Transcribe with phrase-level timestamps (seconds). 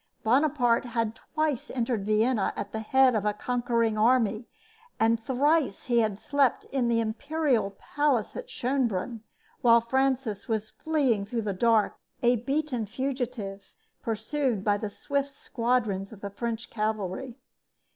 [0.23, 4.45] Bonaparte had twice entered Vienna at the head of a conquering army,
[4.99, 9.21] and thrice he had slept in the imperial palace at Schonbrunn,
[9.61, 16.11] while Francis was fleeing through the dark, a beaten fugitive pursued by the swift squadrons
[16.11, 17.37] of French cavalry.